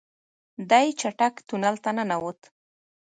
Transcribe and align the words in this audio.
دی 0.69 0.87
چټک 0.99 1.35
تونل 1.47 1.75
ته 1.83 1.89
ننوت. 1.95 2.39